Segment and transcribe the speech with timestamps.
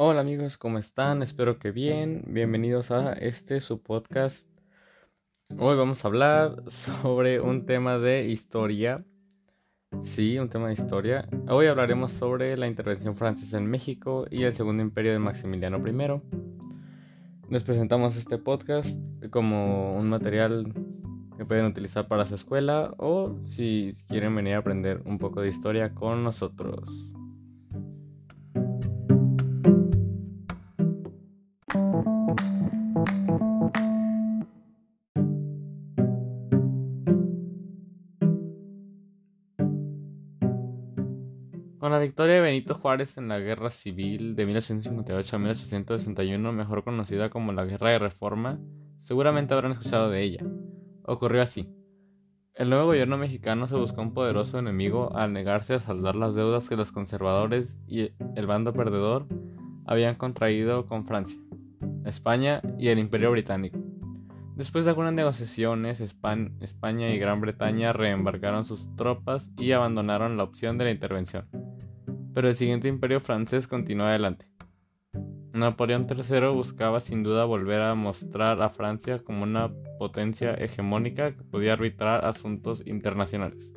[0.00, 1.24] Hola amigos, ¿cómo están?
[1.24, 2.22] Espero que bien.
[2.28, 4.48] Bienvenidos a este su podcast.
[5.58, 9.04] Hoy vamos a hablar sobre un tema de historia.
[10.00, 11.28] Sí, un tema de historia.
[11.48, 16.22] Hoy hablaremos sobre la intervención francesa en México y el segundo imperio de Maximiliano I.
[17.50, 20.72] Les presentamos este podcast como un material
[21.36, 25.48] que pueden utilizar para su escuela o si quieren venir a aprender un poco de
[25.48, 27.17] historia con nosotros.
[41.88, 46.84] Con la victoria de Benito Juárez en la Guerra Civil de 1858 a 1861, mejor
[46.84, 48.60] conocida como la Guerra de Reforma,
[48.98, 50.44] seguramente habrán escuchado de ella.
[51.04, 51.74] Ocurrió así.
[52.52, 56.68] El nuevo gobierno mexicano se buscó un poderoso enemigo al negarse a saldar las deudas
[56.68, 59.26] que los conservadores y el bando perdedor
[59.86, 61.40] habían contraído con Francia,
[62.04, 63.78] España y el Imperio Británico.
[64.56, 70.76] Después de algunas negociaciones, España y Gran Bretaña reembarcaron sus tropas y abandonaron la opción
[70.76, 71.48] de la intervención.
[72.38, 74.46] Pero el siguiente imperio francés continuó adelante.
[75.54, 81.42] Napoleón III buscaba sin duda volver a mostrar a Francia como una potencia hegemónica que
[81.42, 83.74] podía arbitrar asuntos internacionales.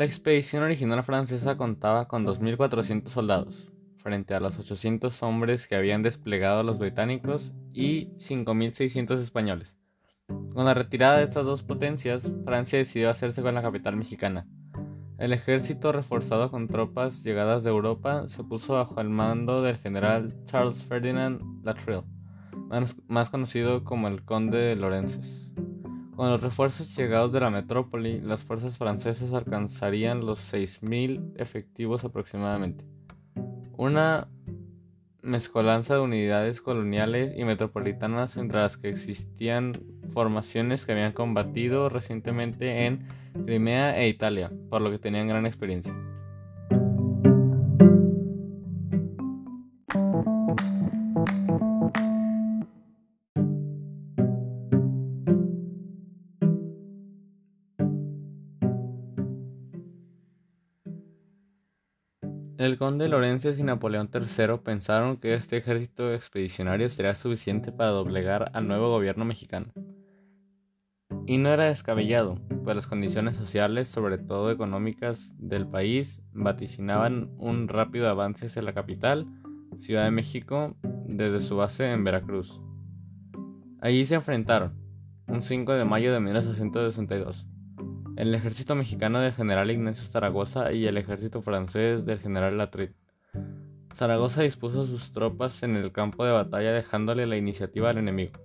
[0.00, 6.00] La expedición original francesa contaba con 2.400 soldados, frente a los 800 hombres que habían
[6.00, 9.76] desplegado los británicos y 5.600 españoles.
[10.54, 14.46] Con la retirada de estas dos potencias, Francia decidió hacerse con la capital mexicana.
[15.18, 20.34] El ejército, reforzado con tropas llegadas de Europa, se puso bajo el mando del general
[20.46, 22.06] Charles Ferdinand Latreille,
[23.06, 25.49] más conocido como el Conde de Lorences.
[26.20, 32.84] Con los refuerzos llegados de la metrópoli, las fuerzas francesas alcanzarían los 6.000 efectivos aproximadamente.
[33.78, 34.28] Una
[35.22, 39.72] mezcolanza de unidades coloniales y metropolitanas entre las que existían
[40.12, 43.08] formaciones que habían combatido recientemente en
[43.46, 45.94] Crimea e Italia, por lo que tenían gran experiencia.
[62.60, 68.50] El conde Lorences y Napoleón III pensaron que este ejército expedicionario sería suficiente para doblegar
[68.52, 69.68] al nuevo gobierno mexicano.
[71.26, 77.66] Y no era descabellado, pues las condiciones sociales, sobre todo económicas, del país vaticinaban un
[77.66, 79.26] rápido avance hacia la capital,
[79.78, 82.60] Ciudad de México, desde su base en Veracruz.
[83.80, 84.74] Allí se enfrentaron,
[85.28, 87.46] un 5 de mayo de 1862
[88.20, 92.94] el ejército mexicano del general Ignacio Zaragoza y el ejército francés del general Latreille.
[93.94, 98.38] Zaragoza dispuso sus tropas en el campo de batalla dejándole la iniciativa al enemigo,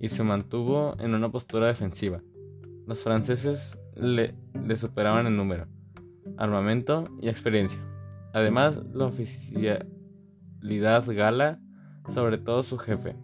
[0.00, 2.22] y se mantuvo en una postura defensiva.
[2.88, 4.34] Los franceses le,
[4.66, 5.68] le superaban en número,
[6.36, 7.80] armamento y experiencia.
[8.32, 9.84] Además, la oficialidad
[11.06, 11.60] gala,
[12.12, 13.14] sobre todo su jefe,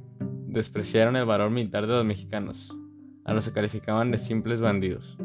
[0.46, 2.72] despreciaron el valor militar de los mexicanos,
[3.24, 5.18] a los que calificaban de simples bandidos.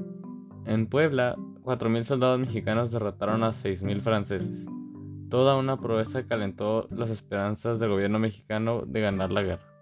[0.65, 4.67] En Puebla, 4.000 soldados mexicanos derrotaron a 6.000 franceses.
[5.29, 9.74] Toda una proeza calentó las esperanzas del gobierno mexicano de ganar la guerra.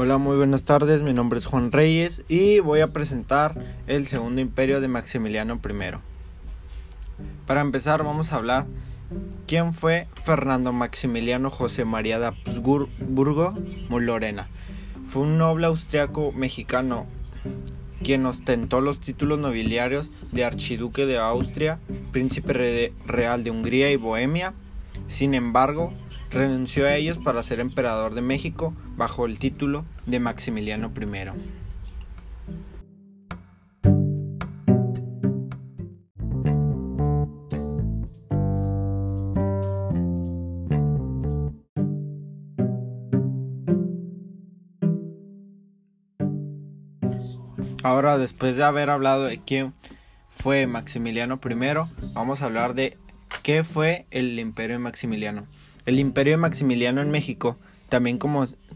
[0.00, 1.02] Hola, muy buenas tardes.
[1.02, 3.56] Mi nombre es Juan Reyes y voy a presentar
[3.88, 5.98] el segundo imperio de Maximiliano I.
[7.48, 8.66] Para empezar, vamos a hablar
[9.48, 13.54] quién fue Fernando Maximiliano José María de Habsburgo
[13.90, 14.46] Lorena.
[15.08, 17.06] Fue un noble austriaco mexicano
[18.00, 21.80] quien ostentó los títulos nobiliarios de archiduque de Austria,
[22.12, 24.54] príncipe real de Hungría y Bohemia.
[25.08, 25.92] Sin embargo,
[26.30, 31.58] renunció a ellos para ser emperador de México bajo el título de Maximiliano I.
[47.84, 49.72] Ahora, después de haber hablado de quién
[50.28, 52.98] fue Maximiliano I, vamos a hablar de
[53.42, 55.46] qué fue el imperio Maximiliano.
[55.88, 57.56] El imperio Maximiliano en México
[57.88, 58.18] también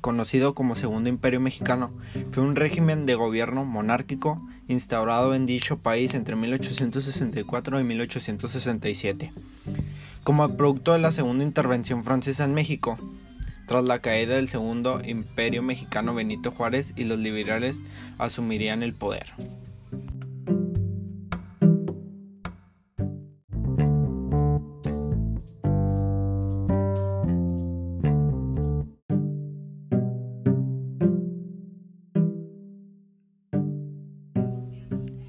[0.00, 1.92] conocido como Segundo Imperio Mexicano,
[2.30, 9.30] fue un régimen de gobierno monárquico instaurado en dicho país entre 1864 y 1867.
[10.24, 12.96] Como producto de la segunda intervención francesa en México,
[13.66, 17.82] tras la caída del Segundo Imperio Mexicano, Benito Juárez y los liberales
[18.16, 19.34] asumirían el poder.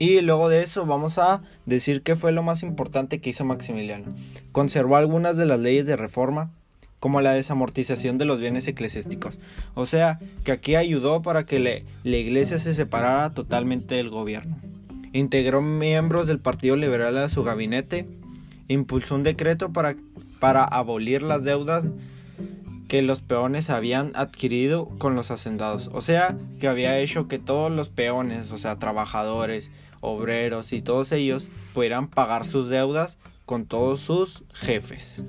[0.03, 4.13] Y luego de eso vamos a decir qué fue lo más importante que hizo Maximiliano.
[4.51, 6.51] Conservó algunas de las leyes de reforma,
[7.00, 9.39] como la desamortización de los bienes eclesiásticos.
[9.75, 14.57] O sea, que aquí ayudó para que la iglesia se separara totalmente del gobierno.
[15.13, 18.05] Integró miembros del Partido Liberal a su gabinete.
[18.67, 19.95] Impulsó un decreto para,
[20.41, 21.94] para abolir las deudas
[22.93, 25.89] que los peones habían adquirido con los hacendados.
[25.93, 31.11] O sea, que había hecho que todos los peones, o sea, trabajadores, obreros y todos
[31.11, 33.17] ellos pudieran pagar sus deudas
[33.47, 35.23] con todos sus jefes.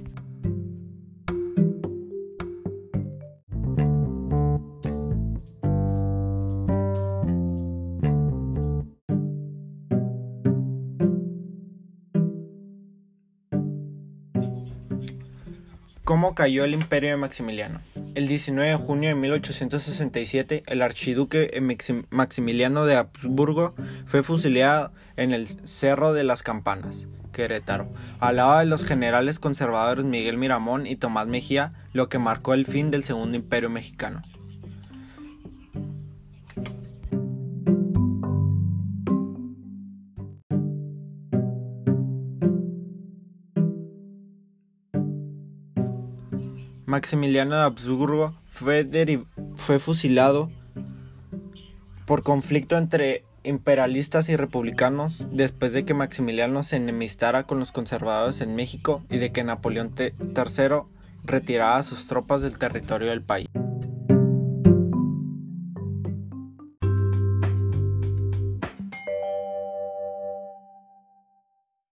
[16.05, 17.81] ¿Cómo cayó el imperio de Maximiliano?
[18.15, 21.51] El 19 de junio de 1867, el archiduque
[22.11, 23.75] Maximiliano de Habsburgo
[24.05, 27.89] fue fusilado en el Cerro de las Campanas, Querétaro,
[28.21, 32.67] al lado de los generales conservadores Miguel Miramón y Tomás Mejía, lo que marcó el
[32.67, 34.21] fin del Segundo Imperio Mexicano.
[46.95, 48.87] Maximiliano de Habsburgo fue,
[49.81, 50.49] fusilado
[52.07, 58.41] por conflicto entre imperialistas y republicanos después de que Maximiliano se enemistara con los conservadores
[58.43, 60.83] en México y de que Napoleón III
[61.25, 63.49] retirara sus tropas del territorio del país.